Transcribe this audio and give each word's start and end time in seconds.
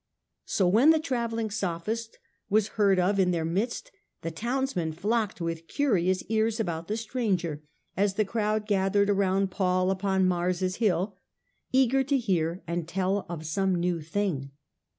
So 0.47 0.67
when 0.67 0.89
the 0.89 0.97
travelling 0.99 1.51
Sophist 1.51 2.17
was 2.49 2.69
heard 2.69 2.97
of 2.97 3.19
in 3.19 3.29
their 3.29 3.45
midst, 3.45 3.91
the 4.23 4.31
townsmen 4.31 4.93
flocked 4.93 5.39
with 5.39 5.67
curious 5.67 6.23
ears 6.23 6.59
about 6.59 6.87
the 6.87 6.97
stranger, 6.97 7.61
as 7.95 8.15
the 8.15 8.25
crowed 8.25 8.65
gathered 8.65 9.11
around 9.11 9.33
^ 9.41 9.41
1 9.41 9.41
The 9.41 9.45
various 9.45 9.55
Paul 9.57 9.91
upon 9.91 10.25
Mars^ 10.27 10.75
Hill, 10.77 11.15
eager 11.71 12.03
to 12.05 12.17
hear 12.17 12.63
and 12.65 12.87
classes 12.87 12.87
of 12.87 12.87
tell 12.87 13.25
of 13.29 13.45
some 13.45 13.75
new 13.75 14.01
thing. 14.01 14.49